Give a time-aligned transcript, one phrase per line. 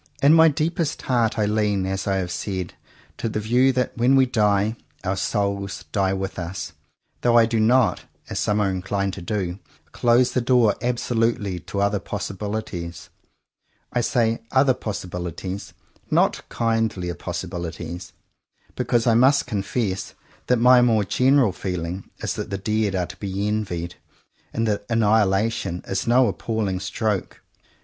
[0.23, 2.73] In my deepest heart I lean, as I have said,
[3.19, 6.73] to the view that, when we die, our "souls" die with us,
[7.21, 9.59] though I do not, as some are inclined to do,
[9.91, 13.09] close the door absolutely to other possibilities.
[13.93, 15.73] I say "other" possibilities,
[16.09, 18.11] not kindlier possibilities,
[18.75, 20.15] because I must confess
[20.47, 23.97] that my more general feeling is that the dead are to be envied,
[24.51, 27.43] and that annihilation is no "appalling stroke."